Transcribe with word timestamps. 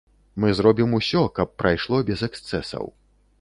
Мы 0.43 0.47
зробім 0.59 0.95
усё, 0.99 1.21
каб 1.37 1.51
прайшло 1.65 2.01
без 2.09 2.25
эксцэсаў. 2.29 2.91